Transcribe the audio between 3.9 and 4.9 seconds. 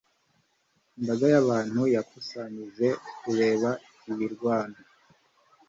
imirwano.